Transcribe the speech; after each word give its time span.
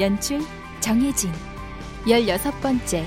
연출 0.00 0.40
정혜진. 0.80 1.32
열여섯 2.06 2.60
번째 2.60 3.04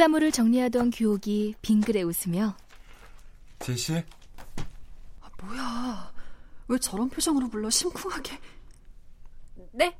사물을 0.00 0.32
정리하던 0.32 0.92
규옥이 0.92 1.56
빙그레 1.60 2.00
웃으며 2.00 2.56
제시? 3.58 4.02
아, 5.20 5.28
뭐야. 5.42 6.14
왜 6.68 6.78
저런 6.78 7.10
표정으로 7.10 7.50
불러 7.50 7.68
심쿵하게. 7.68 8.40
네? 9.72 9.98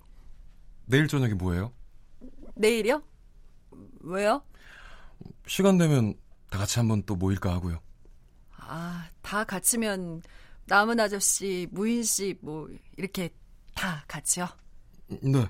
내일 0.86 1.06
저녁에 1.06 1.34
뭐예요? 1.34 1.74
내일이요? 2.54 3.02
왜요? 4.00 4.42
시간 5.46 5.76
되면 5.76 6.14
다 6.48 6.60
같이 6.60 6.78
한번 6.78 7.02
또 7.02 7.14
모일까 7.14 7.52
하고요. 7.52 7.78
아, 8.56 9.06
다 9.20 9.44
같이면 9.44 10.22
남은 10.64 10.98
아저씨, 10.98 11.68
무인 11.72 12.02
씨, 12.04 12.38
뭐 12.40 12.70
이렇게 12.96 13.28
다 13.74 14.02
같이요? 14.08 14.48
네. 15.08 15.46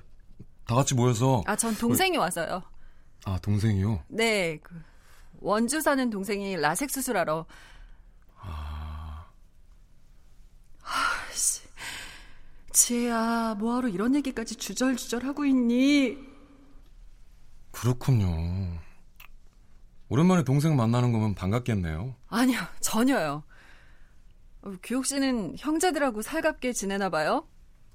다 0.64 0.74
같이 0.74 0.96
모여서 0.96 1.40
아, 1.46 1.54
전 1.54 1.72
동생이 1.76 2.16
와서요. 2.16 2.64
아, 3.24 3.38
동생이요? 3.40 4.04
네, 4.08 4.58
그 4.62 4.74
원주 5.40 5.80
사는 5.80 6.10
동생이 6.10 6.56
라섹 6.56 6.90
수술하러. 6.90 7.46
아. 8.38 9.26
아씨, 10.82 11.62
지혜야, 12.72 13.56
뭐하러 13.58 13.88
이런 13.88 14.14
얘기까지 14.16 14.56
주절주절 14.56 15.24
하고 15.24 15.44
있니? 15.44 16.18
그렇군요. 17.70 18.78
오랜만에 20.08 20.42
동생 20.42 20.74
만나는 20.76 21.12
거면 21.12 21.34
반갑겠네요. 21.34 22.14
아니요, 22.28 22.60
전혀요. 22.80 23.44
어, 24.62 24.74
규옥 24.82 25.06
씨는 25.06 25.54
형제들하고 25.56 26.20
살갑게 26.22 26.72
지내나 26.72 27.08
봐요. 27.10 27.46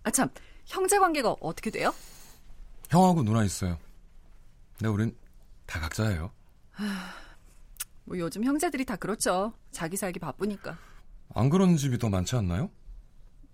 아 0.04 0.12
참, 0.12 0.30
형제 0.66 0.98
관계가 0.98 1.36
어떻게 1.42 1.70
돼요? 1.72 1.94
형하고 2.90 3.24
누나 3.24 3.44
있어요. 3.44 3.78
근데 4.78 4.90
우린 4.90 5.18
다 5.66 5.80
각자예요. 5.80 6.32
뭐 8.04 8.18
요즘 8.18 8.44
형제들이 8.44 8.86
다 8.86 8.96
그렇죠. 8.96 9.54
자기 9.72 9.98
살기 9.98 10.20
바쁘니까. 10.20 10.78
안 11.34 11.50
그런 11.50 11.76
집이 11.78 11.98
더 11.98 12.10
많지 12.10 12.36
않나요? 12.36 12.70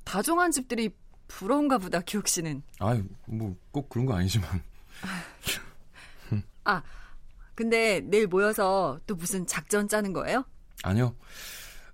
다종한 0.04 0.52
집들이 0.52 0.94
부러운가 1.28 1.78
보다, 1.78 2.02
규옥 2.02 2.28
씨는. 2.28 2.64
아이, 2.80 3.02
뭐꼭 3.28 3.90
그런 3.90 4.06
거 4.06 4.14
아니지만. 4.16 4.62
아, 6.66 6.84
근데 7.56 8.02
내일 8.02 8.28
모여서 8.28 9.00
또 9.08 9.16
무슨 9.16 9.48
작전 9.48 9.88
짜는 9.88 10.12
거예요? 10.14 10.44
아니요. 10.84 11.16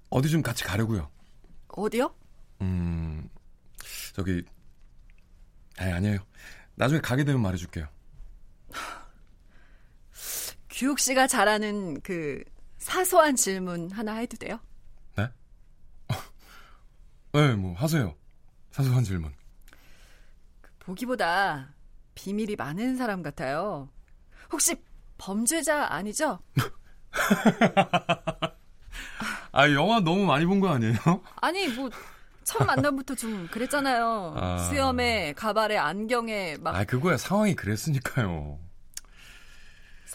어디 0.10 0.30
좀 0.30 0.42
같이 0.42 0.64
가려고요. 0.64 1.12
어디요? 1.68 2.16
음, 2.62 3.30
저기, 4.14 4.44
아니, 5.78 5.92
아니에요. 5.92 6.20
나중에 6.76 7.00
가게 7.02 7.24
되면 7.24 7.42
말해줄게요. 7.42 7.88
규옥 10.78 11.00
씨가 11.00 11.26
잘하는 11.28 12.02
그 12.02 12.44
사소한 12.78 13.36
질문 13.36 13.90
하나 13.92 14.14
해도 14.18 14.38
돼요? 14.38 14.60
네? 15.16 15.28
네, 17.34 17.56
뭐 17.56 17.74
하세요. 17.74 18.14
사소한 18.70 19.04
질문. 19.04 19.34
보기보다 20.80 21.74
비밀이 22.14 22.56
많은 22.56 22.96
사람 22.96 23.24
같아요. 23.24 23.90
혹시 24.52 24.76
범죄자 25.18 25.88
아니죠? 25.92 26.40
아, 29.52 29.72
영화 29.72 30.00
너무 30.00 30.26
많이 30.26 30.46
본 30.46 30.60
거 30.60 30.70
아니에요? 30.70 30.96
아니 31.42 31.68
뭐 31.70 31.90
첫 32.44 32.64
만남부터 32.64 33.16
좀 33.16 33.48
그랬잖아요. 33.52 34.36
아. 34.38 34.58
수염에 34.70 35.34
가발에 35.34 35.76
안경에 35.78 36.56
막 36.62 36.76
아, 36.76 36.84
그거야 36.86 37.18
상황이 37.18 37.56
그랬으니까요. 37.56 38.58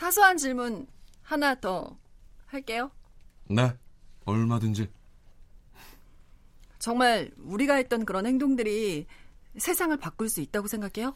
사소한 0.03 0.37
질문 0.37 0.89
하나 1.23 1.55
더 1.55 1.97
할게요. 2.47 2.91
네, 3.49 3.73
얼마든지. 4.25 4.91
정말 6.81 7.31
우리가 7.39 7.77
했던 7.77 8.05
그런 8.05 8.27
행동들이 8.27 9.07
세상을 9.57 9.97
바꿀 9.99 10.29
수 10.29 10.41
있다고 10.41 10.67
생각해요? 10.67 11.15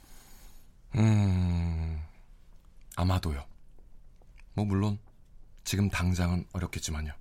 음, 0.95 2.01
아마도요. 2.95 3.45
뭐, 4.55 4.65
물론, 4.65 5.01
지금 5.65 5.91
당장은 5.91 6.47
어렵겠지만요. 6.53 7.13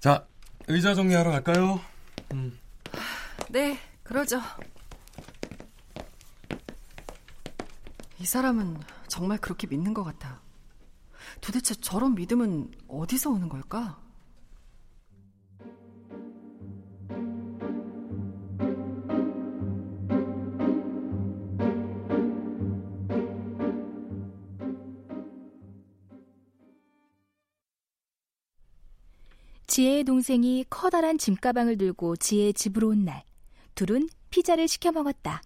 자, 0.00 0.26
의자 0.66 0.96
정리하러 0.96 1.30
갈까요? 1.30 1.80
음. 2.32 2.58
네, 3.48 3.78
그러죠. 4.02 4.40
이 8.18 8.26
사람은 8.26 8.76
정말 9.14 9.38
그렇게 9.38 9.68
믿는 9.68 9.94
것 9.94 10.02
같아. 10.02 10.40
도대체 11.40 11.72
저런 11.76 12.16
믿음은 12.16 12.72
어디서 12.88 13.30
오는 13.30 13.48
걸까? 13.48 14.02
지혜의 29.68 30.02
동생이 30.02 30.64
커다란 30.68 31.18
짐가방을 31.18 31.78
들고 31.78 32.16
지혜의 32.16 32.54
집으로 32.54 32.88
온 32.88 33.04
날, 33.04 33.22
둘은 33.76 34.08
피자를 34.30 34.66
시켜 34.66 34.90
먹었다. 34.90 35.40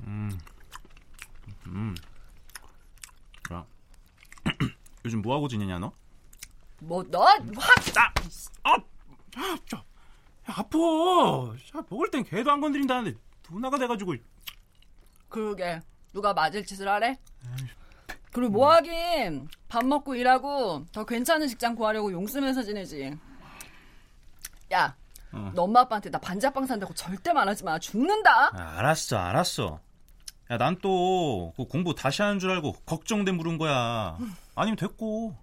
음. 0.00 0.30
음. 1.66 1.94
야. 3.52 3.66
요즘 5.04 5.22
뭐 5.22 5.34
하고 5.34 5.48
지내냐 5.48 5.78
너? 5.78 5.92
뭐, 6.80 7.04
너, 7.08 7.20
확! 7.22 7.38
아, 8.64 8.72
아, 8.74 8.76
아, 9.36 9.58
저, 9.66 9.76
야, 9.76 9.82
아파. 10.46 10.78
야, 10.78 11.82
먹을 11.88 12.10
땐 12.10 12.24
개도 12.24 12.50
안 12.50 12.60
건드린다는데 12.60 13.16
누나가 13.50 13.78
돼가지고. 13.78 14.14
그러게, 15.28 15.80
누가 16.12 16.32
맞을 16.32 16.64
짓을 16.66 16.88
하래? 16.88 17.18
그리고 18.32 18.52
뭐 18.52 18.72
하긴, 18.72 19.48
밥 19.68 19.84
먹고 19.84 20.14
일하고, 20.14 20.84
더 20.92 21.04
괜찮은 21.04 21.46
직장 21.48 21.76
구하려고 21.76 22.12
용 22.12 22.26
쓰면서 22.26 22.62
지내지. 22.62 23.16
야, 24.72 24.96
어. 25.32 25.52
너 25.54 25.62
엄마 25.62 25.80
아빠한테 25.80 26.10
나 26.10 26.18
반지하방 26.18 26.66
산다고 26.66 26.94
절대 26.94 27.32
말하지 27.32 27.64
마. 27.64 27.78
죽는다? 27.78 28.56
아, 28.56 28.78
알았어, 28.78 29.18
알았어. 29.18 29.80
야, 30.50 30.56
난또그 30.56 31.66
공부 31.66 31.94
다시 31.94 32.22
하는 32.22 32.38
줄 32.38 32.50
알고 32.50 32.72
걱정돼 32.84 33.32
물은 33.32 33.58
거야. 33.58 34.18
아니면 34.54 34.76
됐고. 34.76 35.36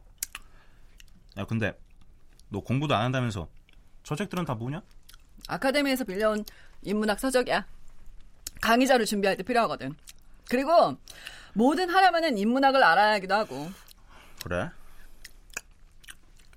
야, 1.38 1.45
근데 1.45 1.79
너 2.50 2.59
공부도 2.61 2.95
안 2.95 3.03
한다면서 3.03 3.47
저 4.03 4.15
책들은 4.15 4.45
다 4.45 4.56
뭐냐? 4.56 4.81
아카데미에서 5.47 6.03
빌려온 6.03 6.44
인문학 6.81 7.19
서적이야. 7.19 7.65
강의자로 8.61 9.06
준비할 9.06 9.38
때 9.38 9.44
필요하거든. 9.44 9.95
그리고 10.50 10.97
뭐든 11.53 11.89
하려면은 11.89 12.38
인문학을 12.38 12.83
알아야 12.83 13.13
하기도 13.13 13.35
하고. 13.35 13.69
그래? 14.44 14.69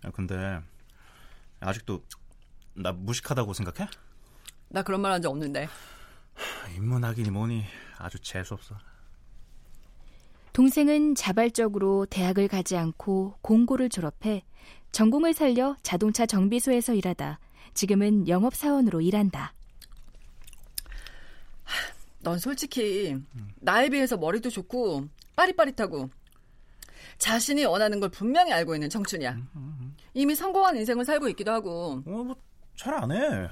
야, 0.04 0.10
근데 0.12 0.60
아직도 1.60 2.02
나 2.74 2.92
무식하다고 2.92 3.52
생각해? 3.54 3.88
나 4.68 4.82
그런 4.82 5.00
말 5.00 5.12
한 5.12 5.22
적 5.22 5.30
없는데. 5.30 5.68
인문학이니 6.76 7.30
뭐니 7.30 7.64
아주 7.98 8.18
재수없어. 8.18 8.76
동생은 10.52 11.14
자발적으로 11.14 12.06
대학을 12.06 12.48
가지 12.48 12.76
않고 12.76 13.36
공고를 13.40 13.88
졸업해 13.88 14.44
전공을 14.92 15.32
살려 15.32 15.76
자동차 15.82 16.26
정비소에서 16.26 16.94
일하다 16.94 17.38
지금은 17.74 18.28
영업사원으로 18.28 19.00
일한다. 19.00 19.54
넌 22.20 22.38
솔직히 22.38 23.16
나에 23.60 23.88
비해서 23.88 24.16
머리도 24.16 24.50
좋고 24.50 25.08
빠릿빠릿하고 25.34 26.10
자신이 27.18 27.64
원하는 27.64 27.98
걸 27.98 28.10
분명히 28.10 28.52
알고 28.52 28.74
있는 28.74 28.90
청춘이야. 28.90 29.38
이미 30.14 30.34
성공한 30.34 30.76
인생을 30.76 31.04
살고 31.04 31.28
있기도 31.30 31.50
하고 31.50 32.02
어, 32.06 32.10
뭐, 32.10 32.36
잘 32.76 32.94
안 32.94 33.10
해. 33.10 33.48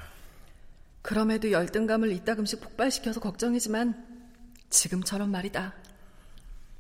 그럼에도 1.02 1.50
열등감을 1.50 2.12
이따금씩 2.12 2.60
폭발시켜서 2.60 3.20
걱정이지만 3.20 4.06
지금처럼 4.68 5.30
말이다. 5.30 5.74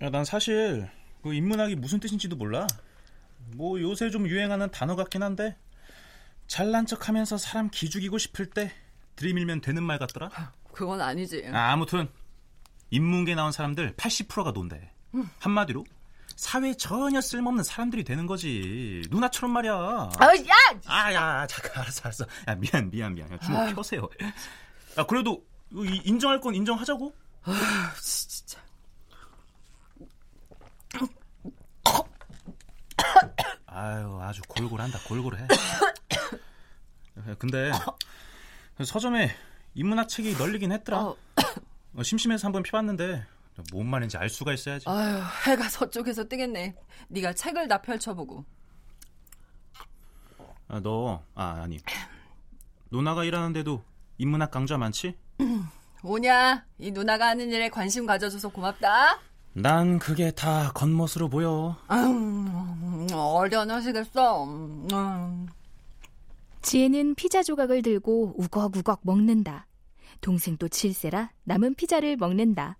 야, 0.02 0.10
난 0.10 0.24
사실 0.24 0.88
그 1.22 1.34
인문학이 1.34 1.76
무슨 1.76 2.00
뜻인지도 2.00 2.36
몰라. 2.36 2.66
뭐 3.56 3.80
요새 3.80 4.10
좀 4.10 4.26
유행하는 4.26 4.70
단어 4.70 4.96
같긴 4.96 5.22
한데 5.22 5.56
잘난 6.46 6.86
척하면서 6.86 7.38
사람 7.38 7.68
기죽이고 7.70 8.18
싶을 8.18 8.46
때 8.50 8.72
들이밀면 9.16 9.60
되는 9.60 9.82
말 9.82 9.98
같더라. 9.98 10.30
그건 10.72 11.00
아니지. 11.00 11.46
아, 11.52 11.72
아무튼 11.72 12.08
인문계 12.90 13.34
나온 13.34 13.52
사람들 13.52 13.94
80%가 13.96 14.52
논대. 14.52 14.90
한마디로 15.40 15.84
사회에 16.36 16.74
전혀 16.74 17.20
쓸모없는 17.20 17.64
사람들이 17.64 18.04
되는 18.04 18.26
거지. 18.26 19.02
누나처럼 19.10 19.52
말이야. 19.52 19.72
아, 19.74 20.26
야! 20.36 20.80
아, 20.86 21.12
야, 21.12 21.46
잠깐, 21.46 21.82
알았어, 21.82 22.00
알았어. 22.04 22.24
야, 22.48 22.54
미안, 22.54 22.90
미안, 22.90 23.14
미안. 23.14 23.30
야, 23.30 23.38
주먹 23.40 23.74
펴세요. 23.74 24.08
야, 24.98 25.04
그래도 25.06 25.44
이- 25.72 26.00
인정할 26.04 26.40
건 26.40 26.54
인정하자고. 26.54 27.12
아, 27.42 27.92
진짜. 28.00 28.58
아유, 33.80 34.18
아주 34.20 34.42
골골한다, 34.46 34.98
골골해. 35.08 35.42
야, 35.42 35.48
근데 37.38 37.72
서점에 38.84 39.30
인문학 39.74 40.06
책이 40.10 40.36
널리긴 40.36 40.70
했더라. 40.72 40.98
어, 41.02 41.16
어, 41.96 42.02
심심해서 42.02 42.46
한번 42.46 42.62
펴봤는데 42.62 43.24
뭔 43.72 43.86
말인지 43.86 44.18
알 44.18 44.28
수가 44.28 44.52
있어야지. 44.52 44.84
아유, 44.86 45.22
해가 45.46 45.70
서쪽에서 45.70 46.28
뜨겠네. 46.28 46.76
네가 47.08 47.32
책을 47.32 47.68
다 47.68 47.80
펼쳐보고. 47.80 48.44
아, 50.68 50.80
너, 50.80 51.24
아, 51.34 51.62
아니. 51.62 51.78
누나가 52.90 53.24
일하는데도 53.24 53.82
인문학 54.18 54.50
강좌 54.50 54.76
많지? 54.76 55.16
오냐? 56.04 56.66
이 56.78 56.90
누나가 56.90 57.28
하는 57.28 57.50
일에 57.50 57.70
관심 57.70 58.04
가져줘서 58.04 58.50
고맙다. 58.50 59.20
난 59.52 59.98
그게 59.98 60.30
다 60.30 60.70
겉멋으로 60.74 61.28
보여. 61.28 61.76
음, 61.90 63.06
어련하시겠어. 63.12 64.44
음. 64.44 65.46
지혜는 66.62 67.14
피자 67.14 67.42
조각을 67.42 67.82
들고 67.82 68.34
우걱우걱 68.36 69.00
먹는다. 69.02 69.66
동생도 70.20 70.68
칠세라 70.68 71.30
남은 71.44 71.74
피자를 71.74 72.16
먹는다. 72.16 72.76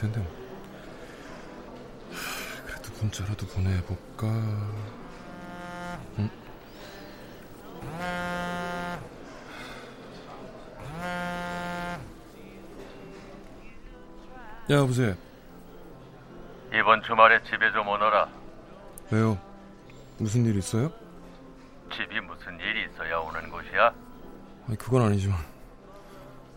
텐데. 0.00 0.26
그래도 2.66 2.90
문자라도 2.98 3.46
보내볼까? 3.48 4.26
응? 6.18 6.30
야, 14.70 14.76
여보세요. 14.76 15.14
이번 16.72 17.02
주말에 17.02 17.42
집에 17.44 17.70
좀 17.72 17.86
오너라. 17.86 18.28
왜요? 19.10 19.38
무슨 20.18 20.46
일 20.46 20.56
있어요? 20.56 20.90
집이 21.92 22.20
무슨 22.20 22.58
일이 22.58 22.86
있어야 22.86 23.18
오는 23.18 23.50
곳이야? 23.50 23.92
아니, 24.66 24.78
그건 24.78 25.02
아니지만. 25.02 25.38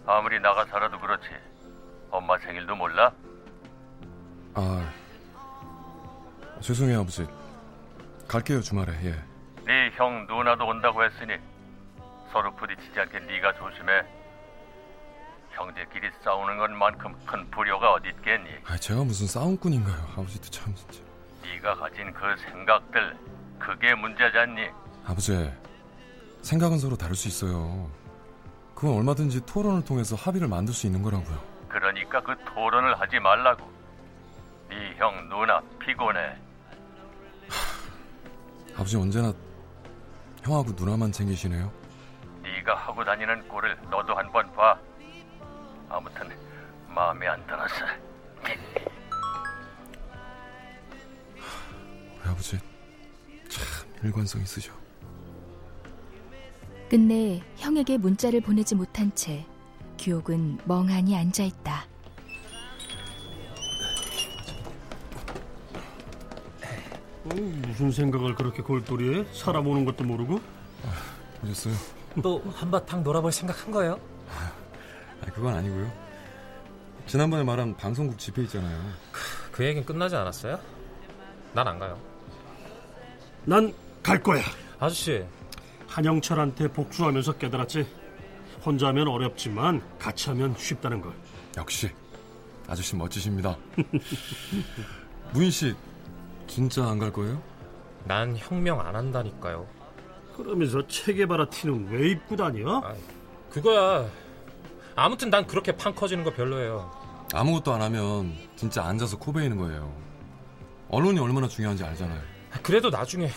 아무리 0.05 0.39
나가 0.39 0.65
살아도 0.65 0.97
그렇지. 0.99 1.27
엄마 2.11 2.37
생일도 2.37 2.75
몰라? 2.75 3.11
아, 4.55 4.89
죄송해요, 6.61 7.01
아버지. 7.01 7.27
갈게요, 8.27 8.61
주말에, 8.61 8.93
예. 9.03 9.11
네 9.65 9.89
형 9.95 10.25
누나도 10.27 10.65
온다고 10.67 11.03
했으니 11.03 11.33
서로 12.31 12.53
부딪히지 12.55 12.99
않게 12.99 13.19
네가 13.19 13.53
조심해. 13.55 14.03
형제끼리 15.51 16.09
싸우는 16.23 16.57
것만큼 16.57 17.13
큰 17.25 17.49
불효가 17.51 17.93
어디 17.93 18.09
있겠니? 18.09 18.49
아, 18.65 18.75
제가 18.77 19.03
무슨 19.03 19.27
싸움꾼인가요? 19.27 19.95
아버지도 20.17 20.49
참, 20.49 20.73
진짜. 20.75 20.99
네가 21.43 21.75
가진 21.75 22.11
그 22.13 22.35
생각들 22.37 23.15
그게 23.59 23.93
문제잖니. 23.93 24.67
아버지, 25.05 25.51
생각은 26.41 26.79
서로 26.79 26.95
다를 26.97 27.15
수 27.15 27.27
있어요. 27.27 27.89
그건 28.73 28.97
얼마든지 28.97 29.45
토론을 29.45 29.85
통해서 29.85 30.15
합의를 30.15 30.47
만들 30.47 30.73
수 30.73 30.87
있는 30.87 31.01
거라고요. 31.03 31.37
그러니까 31.69 32.19
그 32.21 32.35
토론을 32.45 32.99
하지 32.99 33.19
말라고. 33.19 33.71
네형 34.73 35.29
누나 35.29 35.61
피곤해. 35.79 36.35
아버지 38.73 38.97
언제나 38.97 39.31
형하고 40.41 40.71
누나만 40.71 41.11
챙기시네요. 41.11 41.71
네가 42.41 42.75
하고 42.75 43.05
다니는 43.05 43.47
꼴을 43.47 43.77
너도 43.91 44.15
한번 44.15 44.51
봐. 44.53 44.77
아무튼 45.89 46.35
마음에 46.87 47.27
안 47.27 47.45
들었어. 47.45 47.85
우리 52.19 52.29
아버지 52.29 52.57
참 53.47 53.63
일관성 54.03 54.41
있으셔. 54.41 54.73
끝내 56.89 57.43
형에게 57.57 57.97
문자를 57.97 58.41
보내지 58.41 58.75
못한 58.75 59.13
채 59.13 59.45
규옥은 59.99 60.59
멍하니 60.65 61.15
앉아 61.15 61.43
있다. 61.43 61.92
어, 67.25 67.29
무슨 67.67 67.91
생각을 67.91 68.35
그렇게 68.35 68.61
골똘히해? 68.61 69.25
사람 69.33 69.67
오는 69.67 69.85
것도 69.85 70.03
모르고? 70.03 70.41
오셨어요? 71.43 71.73
또 72.21 72.43
한바탕 72.53 73.03
놀아볼 73.03 73.31
생각한 73.31 73.71
거예요? 73.71 73.99
아, 74.29 75.25
그건 75.33 75.55
아니고요. 75.55 75.91
지난번에 77.07 77.43
말한 77.43 77.75
방송국 77.77 78.17
집회 78.19 78.43
있잖아요. 78.43 78.79
그 79.51 79.63
얘기는 79.65 79.85
끝나지 79.85 80.15
않았어요? 80.15 80.59
난 81.53 81.67
안 81.67 81.79
가요. 81.79 81.97
난 83.45 83.73
갈 84.01 84.21
거야. 84.21 84.41
아저씨, 84.79 85.23
한영철한테 85.87 86.67
복수하면서 86.69 87.33
깨달았지. 87.37 87.87
혼자 88.65 88.87
하면 88.87 89.07
어렵지만 89.07 89.81
같이 89.97 90.27
하면 90.29 90.53
쉽다는 90.57 90.99
걸. 91.01 91.13
역시 91.57 91.89
아저씨 92.67 92.95
멋지십니다. 92.97 93.55
무인 95.33 95.49
씨 95.51 95.73
진짜 96.53 96.85
안 96.87 96.99
갈 96.99 97.11
거예요? 97.11 97.41
난 98.05 98.35
혁명 98.37 98.79
안 98.79 98.95
한다니까요. 98.95 99.65
그러면서 100.37 100.85
체계바라 100.85 101.49
티는 101.49 101.87
왜 101.89 102.09
입고 102.11 102.35
다녀? 102.35 102.77
아, 102.77 102.93
그거야. 103.49 104.05
아무튼 104.95 105.31
난 105.31 105.47
그렇게 105.47 105.75
판 105.75 105.95
커지는 105.95 106.23
거 106.23 106.31
별로예요. 106.31 106.91
아무것도 107.33 107.73
안 107.73 107.81
하면 107.81 108.35
진짜 108.55 108.83
앉아서 108.85 109.17
코 109.17 109.33
베이는 109.33 109.57
거예요. 109.57 109.91
언론이 110.89 111.19
얼마나 111.19 111.47
중요한지 111.47 111.83
알잖아요. 111.83 112.21
그래도 112.61 112.91
나중에 112.91 113.31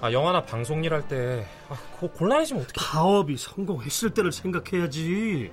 아, 0.00 0.10
영화나 0.10 0.42
방송 0.42 0.82
일할 0.84 1.06
때 1.06 1.46
아, 1.68 1.76
고- 1.98 2.08
곤란해지면 2.12 2.62
어떡해. 2.62 2.72
파업이 2.78 3.36
성공했을 3.36 4.14
때를 4.14 4.32
생각해야지. 4.32 5.52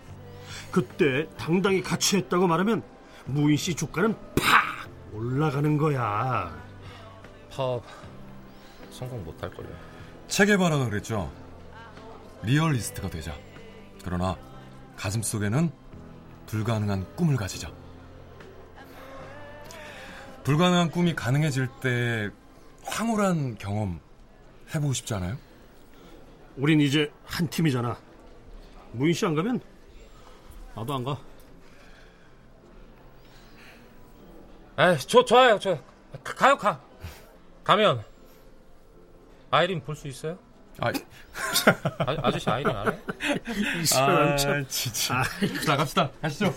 그때 0.71 1.27
당당히 1.37 1.81
같이 1.83 2.15
했다고 2.15 2.47
말하면 2.47 2.83
무인 3.25 3.57
씨 3.57 3.75
주가는 3.75 4.15
팍 4.35 4.87
올라가는 5.11 5.77
거야. 5.77 6.68
파업 7.51 7.83
성공 8.91 9.23
못할 9.23 9.49
거예요. 9.51 9.71
체계바라가 10.27 10.89
그랬죠. 10.89 11.31
리얼리스트가 12.43 13.09
되자. 13.09 13.35
그러나 14.03 14.37
가슴 14.95 15.21
속에는 15.21 15.71
불가능한 16.47 17.15
꿈을 17.15 17.35
가지자. 17.35 17.71
불가능한 20.43 20.91
꿈이 20.91 21.13
가능해질 21.15 21.67
때 21.81 22.29
황홀한 22.85 23.57
경험 23.57 23.99
해보고 24.73 24.93
싶지 24.93 25.13
않아요? 25.15 25.37
우린 26.57 26.81
이제 26.81 27.11
한 27.25 27.47
팀이잖아. 27.49 27.97
무인 28.93 29.13
씨 29.13 29.25
안 29.25 29.35
가면 29.35 29.59
나도 30.75 30.93
안 30.95 31.03
가. 31.03 31.17
아, 34.75 34.95
저 34.97 35.23
좋아요. 35.25 35.59
저 35.59 35.77
가, 36.23 36.33
가요 36.35 36.57
가. 36.57 36.81
가면 37.69 38.03
아이린 39.51 39.79
볼 39.83 39.95
수 39.95 40.07
있어요? 40.07 40.39
아, 40.79 40.87
아 41.99 42.15
아저씨 42.23 42.49
아이린 42.49 42.75
알아? 42.75 42.95
이 43.79 43.85
사람 43.85 44.29
아, 44.29 44.35
참. 44.37 44.65
진짜. 44.67 45.21
자, 45.67 45.77
갑시다. 45.77 46.09
가시죠. 46.19 46.51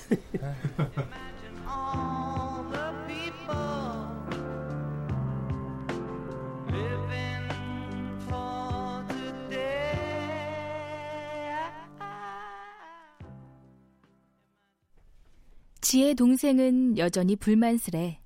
지혜 15.80 16.14
동생은 16.14 16.96
여전히 16.98 17.36
불만스래. 17.36 18.21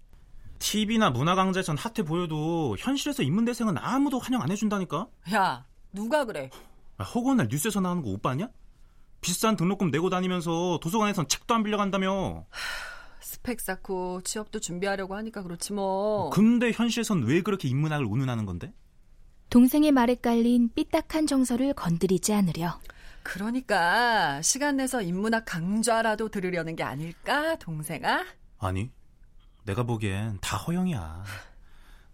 TV나 0.66 1.10
문화 1.10 1.36
강좌에선 1.36 1.76
핫해 1.76 2.04
보여도 2.04 2.74
현실에서 2.76 3.22
인문대생은 3.22 3.78
아무도 3.78 4.18
환영 4.18 4.42
안 4.42 4.50
해준다니까? 4.50 5.06
야, 5.32 5.64
누가 5.92 6.24
그래? 6.24 6.50
아, 6.98 7.04
허구한 7.04 7.36
날 7.36 7.46
뉴스에서 7.48 7.80
나오는 7.80 8.02
거 8.02 8.10
오빠 8.10 8.30
아니야? 8.30 8.48
비싼 9.20 9.54
등록금 9.54 9.92
내고 9.92 10.10
다니면서 10.10 10.80
도서관에선 10.82 11.28
책도 11.28 11.54
안 11.54 11.62
빌려간다며. 11.62 12.46
스펙 13.20 13.60
쌓고 13.60 14.22
취업도 14.22 14.58
준비하려고 14.58 15.14
하니까 15.14 15.44
그렇지 15.44 15.72
뭐. 15.72 16.30
근데 16.30 16.72
현실에선 16.72 17.22
왜 17.22 17.42
그렇게 17.42 17.68
인문학을 17.68 18.04
운운하는 18.04 18.44
건데? 18.44 18.72
동생의 19.50 19.92
말에 19.92 20.16
깔린 20.16 20.70
삐딱한 20.74 21.28
정서를 21.28 21.74
건드리지 21.74 22.34
않으려. 22.34 22.80
그러니까 23.22 24.42
시간 24.42 24.78
내서 24.78 25.00
인문학 25.00 25.44
강좌라도 25.44 26.28
들으려는 26.28 26.74
게 26.74 26.82
아닐까, 26.82 27.54
동생아? 27.56 28.24
아니, 28.58 28.90
내가 29.66 29.82
보기엔 29.82 30.38
다 30.40 30.56
허영이야. 30.56 31.24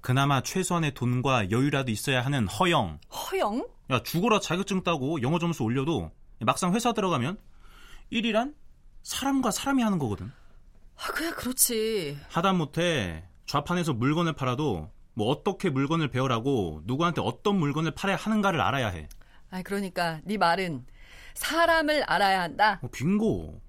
그나마 0.01 0.43
최소한의 0.43 0.95
돈과 0.95 1.51
여유라도 1.51 1.91
있어야 1.93 2.25
하는 2.25 2.49
허영. 2.49 2.99
허영? 3.15 3.69
야, 3.91 4.03
죽어라 4.03 4.41
자격증 4.41 4.83
따고 4.83 5.23
영어 5.23 5.39
점수 5.39 5.63
올려도 5.63 6.11
막상 6.41 6.75
회사 6.75 6.93
들어가면 6.93 7.39
일이란 8.11 8.55
사람과 9.03 9.51
사람이 9.51 9.83
하는 9.83 9.99
거거든. 9.99 10.33
아, 10.97 11.13
그래, 11.13 11.31
그렇지. 11.31 12.19
하다못해 12.29 13.25
좌판에서 13.47 13.93
물건을 13.93 14.33
팔아도 14.33 14.91
뭐 15.15 15.29
어떻게 15.29 15.69
물건을 15.69 16.09
배우라고 16.09 16.81
누구한테 16.85 17.21
어떤 17.21 17.59
물건을 17.59 17.93
팔아야 17.93 18.17
하는가를 18.17 18.61
알아야 18.61 18.89
해. 18.89 19.09
아, 19.51 19.63
그러니까 19.63 20.21
네 20.25 20.39
말은 20.39 20.87
사람을 21.35 22.05
알아야 22.05 22.41
한다. 22.43 22.81
어, 22.83 22.89
빙고. 22.89 23.61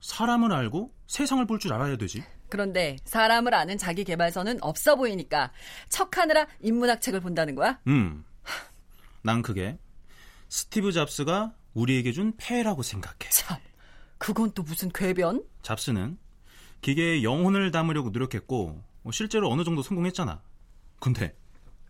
사람을 0.00 0.52
알고 0.52 0.94
세상을 1.06 1.44
볼 1.46 1.58
줄 1.58 1.72
알아야 1.72 1.96
되지. 1.96 2.22
그런데 2.50 2.96
사람을 3.04 3.54
아는 3.54 3.78
자기 3.78 4.04
개발서는 4.04 4.58
없어 4.62 4.96
보이니까 4.96 5.52
척하느라 5.88 6.46
인문학 6.60 7.00
책을 7.00 7.20
본다는 7.20 7.54
거야? 7.54 7.78
음. 7.86 8.24
난 9.22 9.42
그게 9.42 9.78
스티브 10.48 10.92
잡스가 10.92 11.54
우리에게 11.74 12.12
준 12.12 12.32
폐해라고 12.36 12.82
생각해. 12.82 13.30
참, 13.30 13.56
그건 14.18 14.52
또 14.52 14.62
무슨 14.62 14.90
궤변? 14.90 15.44
잡스는 15.62 16.18
기계에 16.80 17.22
영혼을 17.22 17.70
담으려고 17.70 18.10
노력했고 18.10 18.82
뭐 19.02 19.12
실제로 19.12 19.50
어느 19.50 19.64
정도 19.64 19.82
성공했잖아. 19.82 20.42
근데 20.98 21.34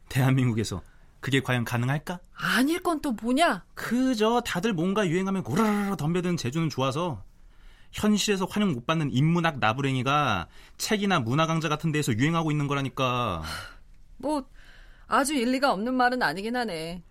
대한민국에서 0.08 0.82
그게 1.20 1.40
과연 1.40 1.64
가능할까? 1.64 2.20
아닐 2.34 2.82
건 2.82 3.00
또 3.00 3.12
뭐냐? 3.12 3.64
그저 3.74 4.40
다들 4.44 4.72
뭔가 4.72 5.06
유행하면 5.06 5.42
고르르 5.42 5.96
덤벼드는 5.96 6.36
재주는 6.36 6.68
좋아서 6.68 7.24
현실에서 7.92 8.46
환영 8.46 8.72
못 8.72 8.86
받는 8.86 9.10
인문학 9.12 9.58
나부랭이가 9.58 10.48
책이나 10.78 11.20
문화 11.20 11.46
강좌 11.46 11.68
같은 11.68 11.92
데에서 11.92 12.12
유행하고 12.12 12.50
있는 12.50 12.66
거라니까. 12.66 13.42
뭐 14.16 14.44
아주 15.06 15.34
일리가 15.34 15.72
없는 15.72 15.94
말은 15.94 16.22
아니긴 16.22 16.56
하네. 16.56 17.02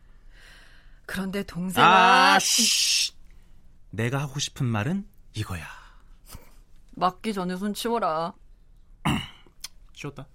그런데 1.05 1.43
동생아 1.43 2.35
아, 2.35 2.39
쉬. 2.39 3.13
내가 3.89 4.19
하고 4.21 4.39
싶은 4.39 4.65
말은 4.65 5.07
이거야. 5.35 5.65
맞기 6.91 7.33
전에 7.33 7.55
손 7.55 7.73
치워라. 7.73 8.33
쉬었다. 9.93 10.27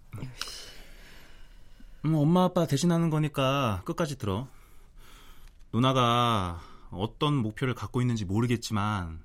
음, 2.04 2.14
엄마 2.14 2.44
아빠 2.44 2.66
대신하는 2.66 3.08
거니까 3.08 3.82
끝까지 3.84 4.18
들어. 4.18 4.48
누나가 5.72 6.60
어떤 6.90 7.34
목표를 7.34 7.74
갖고 7.74 8.00
있는지 8.00 8.24
모르겠지만 8.24 9.22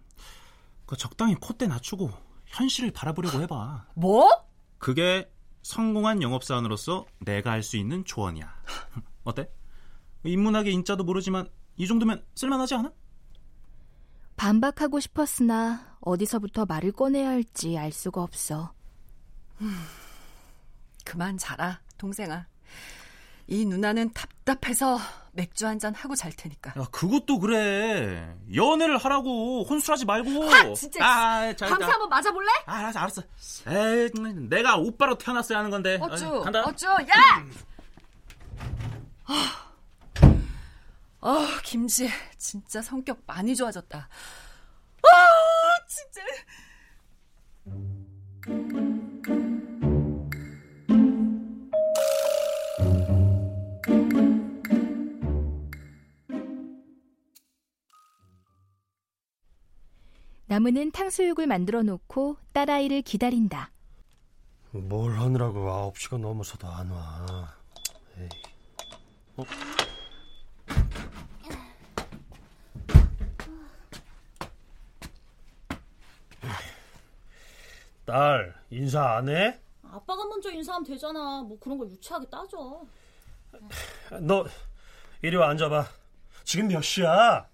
그 0.90 0.98
적당히 0.98 1.36
콧대 1.36 1.68
낮추고 1.68 2.10
현실을 2.48 2.90
바라보려고 2.90 3.40
해봐. 3.42 3.86
뭐? 3.94 4.28
그게 4.80 5.32
성공한 5.62 6.24
영업사원으로서 6.24 7.06
내가 7.20 7.52
할 7.52 7.62
수 7.62 7.78
있는 7.78 8.04
조언이야. 8.06 8.52
어때? 9.24 9.52
인문학의 10.24 10.74
인자도 10.74 11.04
모르지만 11.04 11.48
이 11.78 11.86
정도면 11.86 12.26
쓸만하지 12.34 12.74
않아? 12.74 12.92
반박하고 14.36 15.00
싶었으나 15.00 15.96
어디서부터 16.02 16.66
말을 16.66 16.92
꺼내야 16.94 17.30
할지 17.30 17.78
알 17.78 17.92
수가 17.92 18.24
없어. 18.24 18.74
그만 21.06 21.38
자라, 21.38 21.82
동생아. 22.00 22.48
이 23.52 23.66
누나는 23.66 24.14
답답해서 24.14 25.00
맥주 25.32 25.66
한 25.66 25.80
잔 25.80 25.94
하고 25.96 26.16
잘 26.16 26.32
테니까. 26.34 26.74
야, 26.80 26.86
그것도 26.92 27.40
그래. 27.40 28.36
연애를 28.54 28.98
하라고 28.98 29.64
혼술하지 29.64 30.06
말고. 30.06 30.54
아, 30.54 30.74
진짜. 30.74 31.04
아, 31.06 31.54
잘, 31.56 31.70
밤새 31.70 31.86
자. 31.86 31.92
한번 31.94 32.10
맞아 32.10 32.32
볼래? 32.32 32.50
아, 32.66 32.76
알았어, 32.78 33.00
알았어. 33.00 33.22
에이, 33.68 34.10
내가 34.50 34.76
오빠로 34.78 35.18
태어났어야 35.18 35.60
하는 35.60 35.70
건데. 35.72 35.98
어쭈, 36.02 36.26
어이, 36.38 36.44
간다. 36.44 36.64
어쭈, 36.64 36.86
야! 36.88 37.46
아, 39.26 39.72
어, 41.22 41.46
김지, 41.64 42.10
진짜 42.38 42.82
성격 42.82 43.20
많이 43.26 43.56
좋아졌다. 43.56 43.98
아, 45.02 45.28
진짜. 45.88 46.22
나무는 60.54 60.92
탕수육을 60.92 61.46
만들어 61.46 61.84
놓고 61.84 62.38
딸아이를 62.54 63.04
기다린다. 63.04 63.70
뭘 64.72 65.20
하느라고 65.20 65.94
9시가 65.94 66.18
넘어서도 66.20 66.68
안 66.68 66.90
와. 66.90 67.54
에이. 68.18 68.30
어? 69.38 69.44
딸, 78.06 78.56
인사 78.72 79.18
안 79.18 79.30
해? 79.30 79.60
아빠가 79.84 80.26
먼저 80.26 80.52
인사하면 80.52 80.84
되잖아. 80.84 81.44
뭐 81.44 81.60
그런 81.60 81.78
걸 81.78 81.90
유치하게 81.92 82.26
따져. 82.30 82.82
너 84.22 84.46
이리 85.22 85.36
와 85.36 85.50
앉아봐. 85.50 85.86
지금 86.44 86.68
몇 86.70 86.82
시야? 86.82 87.48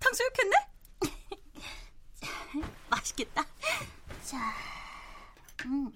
탕수육 0.00 0.32
했네? 0.38 0.56
맛있겠다. 2.88 3.44
자, 4.24 4.38
음, 5.66 5.92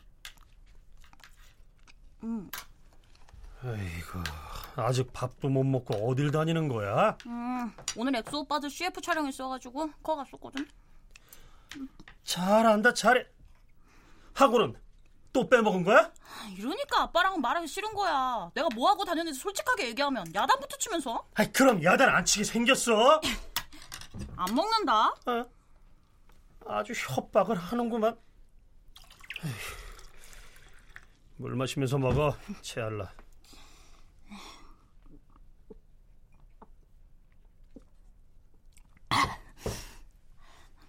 음, 2.24 2.50
아이고, 3.62 4.18
아직 4.88 5.12
밥도 5.12 5.50
못 5.50 5.64
먹고 5.64 6.08
어딜 6.08 6.30
다니는 6.30 6.66
거야? 6.68 7.18
음. 7.26 7.70
오늘 7.94 8.16
엑소 8.16 8.40
오빠들 8.40 8.70
CF 8.70 9.02
촬영 9.02 9.28
있어가지고 9.28 9.90
거 10.02 10.16
갔었거든. 10.16 10.66
잘한다, 12.24 12.94
잘해. 12.94 13.26
하고는 14.32 14.74
또 15.30 15.46
빼먹은 15.46 15.84
거야? 15.84 16.10
아, 16.22 16.48
이러니까 16.56 17.02
아빠랑은 17.02 17.42
말하기 17.42 17.66
싫은 17.66 17.92
거야. 17.92 18.50
내가 18.54 18.66
뭐 18.74 18.88
하고 18.88 19.04
다녔는지 19.04 19.38
솔직하게 19.38 19.88
얘기하면 19.88 20.24
야단부터 20.34 20.78
치면서 20.78 21.22
아이, 21.34 21.52
그럼 21.52 21.84
야단 21.84 22.08
안 22.08 22.24
치게 22.24 22.44
생겼어. 22.44 23.20
안 24.36 24.54
먹는다. 24.54 25.08
어? 25.26 25.44
아주 26.66 26.94
협박을 26.94 27.56
하는구만. 27.56 28.16
물 31.36 31.56
마시면서 31.56 31.98
먹어, 31.98 32.34
채알라. 32.62 33.12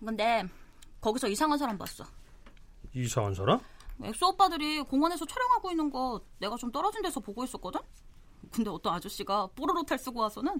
근데 0.03 0.43
거기서 1.01 1.27
이상한 1.27 1.57
사람 1.57 1.77
봤어. 1.77 2.03
이상한 2.93 3.33
사람? 3.33 3.59
엑소 4.01 4.29
오빠들이 4.29 4.81
공원에서 4.83 5.25
촬영하고 5.25 5.71
있는 5.71 5.89
거 5.89 6.21
내가 6.39 6.55
좀 6.55 6.71
떨어진 6.71 7.01
데서 7.01 7.19
보고 7.19 7.43
있었거든? 7.43 7.81
근데 8.51 8.69
어떤 8.69 8.93
아저씨가 8.93 9.47
뽀로로 9.55 9.83
탈 9.83 9.99
쓰고 9.99 10.21
와서는 10.21 10.59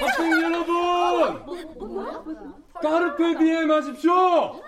학생 0.00 0.30
여러분! 0.42 1.46
carpe 2.80 3.38
diem 3.38 3.70
하십시오! 3.70 4.60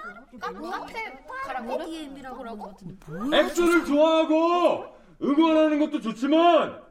엑소를 3.32 3.84
좋아하고 3.84 4.84
응원하는 5.22 5.78
것도 5.78 6.00
좋지만 6.00 6.82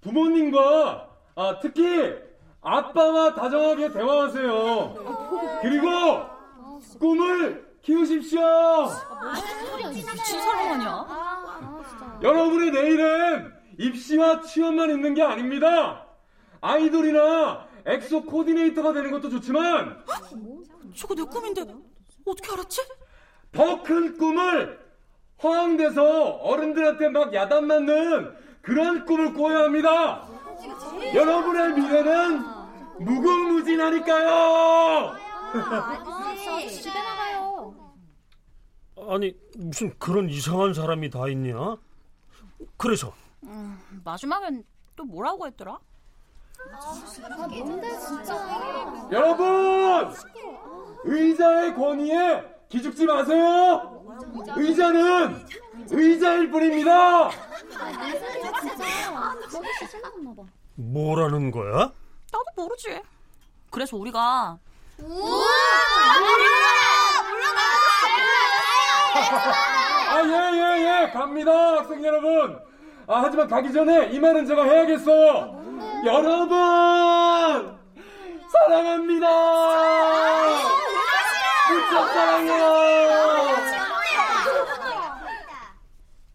부모님과 0.00 1.08
아, 1.36 1.58
특히 1.60 2.31
아빠와 2.62 3.34
다정하게 3.34 3.92
대화하세요. 3.92 4.94
그리고 5.62 5.90
꿈을 6.98 7.72
키우십시오. 7.82 8.40
미친 9.92 10.40
사람 10.40 10.72
아니야? 10.72 11.06
여러분의 12.22 12.70
내일은 12.70 13.52
입시와 13.78 14.42
취업만 14.42 14.90
있는 14.90 15.14
게 15.14 15.22
아닙니다. 15.22 16.06
아이돌이나 16.60 17.66
엑소 17.84 18.22
코디네이터가 18.26 18.92
되는 18.92 19.10
것도 19.10 19.28
좋지만 19.30 20.04
저거 20.96 21.14
내 21.16 21.22
꿈인데 21.24 21.62
어떻게 22.24 22.52
알았지? 22.52 22.80
더 23.50 23.82
큰 23.82 24.16
꿈을 24.16 24.80
허황돼서 25.42 26.02
어른들한테 26.36 27.08
막 27.08 27.34
야단 27.34 27.66
맞는 27.66 28.32
그런 28.62 29.04
꿈을 29.04 29.34
꿔야 29.34 29.64
합니다. 29.64 30.28
여러분의 31.14 31.72
미래는 31.74 32.44
무궁무진하니까요. 33.00 35.16
아니 39.08 39.36
무슨 39.56 39.96
그런 39.98 40.28
이상한 40.28 40.74
사람이 40.74 41.10
다 41.10 41.28
있냐? 41.28 41.76
그래서 42.76 43.12
마지막엔 44.04 44.64
또 44.96 45.04
뭐라고 45.04 45.46
했더라? 45.46 45.78
여러분 49.10 50.14
의자의 51.04 51.74
권위에 51.74 52.44
기죽지 52.68 53.04
마세요. 53.04 54.04
의자는 54.56 55.44
의자일 55.90 56.50
뿐입니다. 56.50 57.30
뭐라는 60.74 61.50
거야? 61.50 61.92
나도 62.32 62.44
모르지. 62.56 63.00
그래서 63.70 63.96
우리가 63.96 64.58
아, 70.10 70.22
예, 70.24 70.28
예, 70.56 71.06
예, 71.06 71.10
갑니다, 71.10 71.52
학생 71.78 72.04
여러분. 72.04 72.58
아, 73.06 73.22
하지만 73.22 73.48
가기 73.48 73.72
전에 73.72 74.10
이 74.12 74.18
말은 74.20 74.46
제가 74.46 74.64
해야겠어요. 74.64 75.62
여러분! 76.04 77.78
사랑합니다! 78.52 79.28
무척 81.70 82.08
사랑해요! 82.12 82.72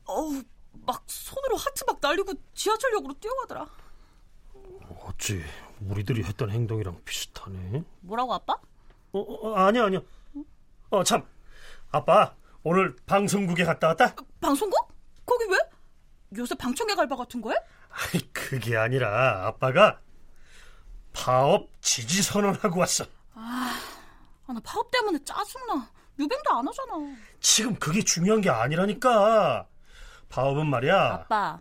어우 0.05 0.41
막 0.85 1.03
손으로 1.05 1.46
하트 1.57 1.83
막 1.85 1.97
날리고 2.01 2.33
지하철역으로 2.53 3.13
뛰어가더라. 3.19 3.67
어찌 5.03 5.43
우리들이 5.81 6.23
했던 6.23 6.49
행동이랑 6.49 7.01
비슷하네. 7.05 7.83
뭐라고 8.01 8.33
아빠? 8.33 8.53
어, 9.13 9.19
어 9.19 9.55
아니야 9.55 9.85
아니야. 9.85 9.99
어 10.89 11.03
참, 11.03 11.25
아빠 11.91 12.33
오늘 12.63 12.95
방송국에 13.05 13.63
갔다 13.63 13.87
왔다? 13.87 14.15
방송국? 14.41 14.91
거기 15.25 15.45
왜? 15.45 15.57
요새 16.37 16.55
방청객 16.55 16.97
알바 16.99 17.15
같은 17.15 17.41
거야? 17.41 17.55
아이 17.89 18.21
그게 18.31 18.75
아니라 18.77 19.47
아빠가 19.47 19.99
파업 21.13 21.69
지지 21.81 22.21
선언하고 22.21 22.79
왔어. 22.79 23.05
아, 23.33 23.79
나 24.47 24.59
파업 24.63 24.89
때문에 24.91 25.19
짜증나. 25.23 25.89
유뱅도 26.19 26.51
안 26.51 26.67
하잖아. 26.67 26.93
지금 27.39 27.75
그게 27.75 28.03
중요한 28.03 28.41
게 28.41 28.49
아니라니까. 28.49 29.67
파업은 30.29 30.67
말이야. 30.67 31.13
아빠, 31.13 31.59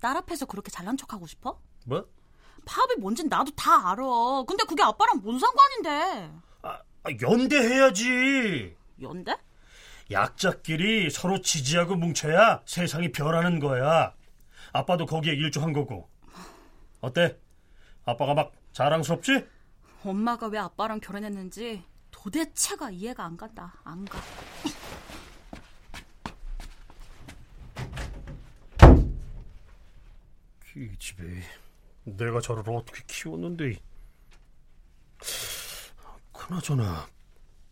딸 0.00 0.16
앞에서 0.16 0.46
그렇게 0.46 0.70
잘난 0.70 0.96
척하고 0.96 1.26
싶어? 1.26 1.60
뭐? 1.86 2.06
파업이 2.64 2.96
뭔진 2.96 3.28
나도 3.28 3.50
다 3.52 3.90
알아. 3.92 4.04
근데 4.46 4.64
그게 4.64 4.82
아빠랑 4.82 5.20
뭔 5.22 5.38
상관인데? 5.38 6.32
아, 6.62 6.78
연대해야지. 7.20 8.76
연대? 9.00 9.36
약자끼리 10.10 11.10
서로 11.10 11.40
지지하고 11.40 11.96
뭉쳐야 11.96 12.62
세상이 12.66 13.12
변하는 13.12 13.58
거야. 13.58 14.14
아빠도 14.72 15.06
거기에 15.06 15.32
일조한 15.34 15.72
거고. 15.72 16.08
어때? 17.00 17.38
아빠가 18.04 18.34
막 18.34 18.52
자랑스럽지? 18.72 19.46
엄마가 20.04 20.46
왜 20.48 20.58
아빠랑 20.58 21.00
결혼했는지 21.00 21.84
도대체가 22.10 22.90
이해가 22.90 23.24
안 23.24 23.36
간다. 23.36 23.74
안 23.84 24.04
가. 24.04 24.18
이 30.78 30.96
집에 30.96 31.24
내가 32.04 32.40
저를 32.40 32.62
어떻게 32.68 33.02
키웠는데 33.08 33.80
그나저나 36.32 37.08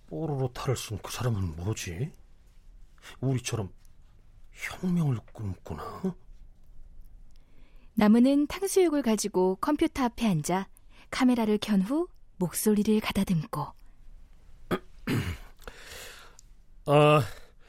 뽀로로 0.08 0.52
탈을 0.52 0.76
쓴그 0.76 1.12
사람은 1.12 1.54
뭐지? 1.54 2.10
우리처럼 3.20 3.72
혁명을 4.50 5.18
꿈꾸나? 5.32 6.16
나무는 7.94 8.48
탕수육을 8.48 9.02
가지고 9.02 9.54
컴퓨터 9.60 10.02
앞에 10.02 10.26
앉아 10.26 10.68
카메라를 11.10 11.58
켠 11.58 11.82
후 11.82 12.08
목소리를 12.38 12.98
가다듬고 13.00 13.60
어, 16.86 17.20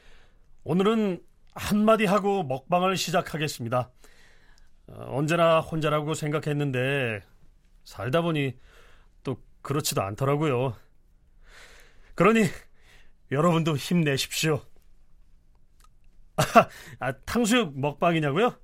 오늘은 0.64 1.24
한마디 1.54 2.06
하고 2.06 2.42
먹방을 2.42 2.96
시작하겠습니다. 2.96 3.90
어, 4.88 5.06
언제나 5.16 5.60
혼자라고 5.60 6.14
생각했는데 6.14 7.22
살다 7.84 8.22
보니 8.22 8.56
또 9.22 9.36
그렇지도 9.62 10.02
않더라고요. 10.02 10.76
그러니 12.14 12.44
여러분도 13.30 13.76
힘내십시오. 13.76 14.62
아, 16.36 16.68
아, 17.00 17.12
탕수육 17.12 17.78
먹방이냐고요? 17.78 18.54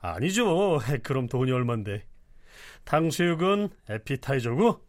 아니죠. 0.00 0.80
그럼 1.02 1.28
돈이 1.28 1.50
얼만데. 1.52 2.06
탕수육은 2.84 3.70
에피타이저고 3.88 4.84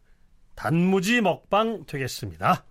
단무지 0.54 1.20
먹방 1.20 1.84
되겠습니다. 1.86 2.64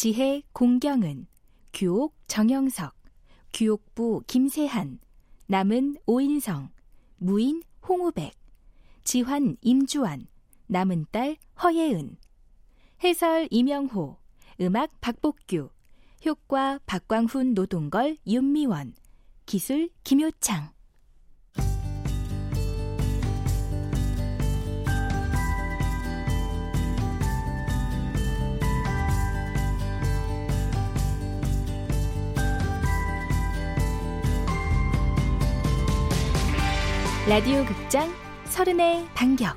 지혜 0.00 0.42
공경은 0.52 1.26
규옥 1.74 2.14
정영석 2.28 2.94
규옥부 3.52 4.22
김세한 4.28 5.00
남은 5.48 5.96
오인성 6.06 6.70
무인 7.16 7.64
홍우백 7.88 8.32
지환 9.02 9.56
임주환 9.60 10.28
남은 10.68 11.06
딸 11.10 11.36
허예은. 11.60 12.16
해설 13.02 13.48
이명호. 13.50 14.18
음악 14.60 15.00
박복규. 15.00 15.68
효과 16.24 16.78
박광훈 16.86 17.54
노동걸 17.54 18.18
윤미원. 18.24 18.94
기술 19.46 19.90
김효창 20.04 20.70
라디오 37.28 37.62
극장 37.66 38.10
서른의 38.46 39.06
반격 39.14 39.54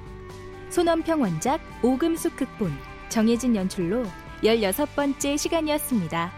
손원평 0.71 1.21
원작 1.21 1.61
오금숙 1.81 2.35
극본 2.35 2.69
정혜진 3.07 3.55
연출로 3.55 4.03
16번째 4.43 5.37
시간이었습니다. 5.37 6.33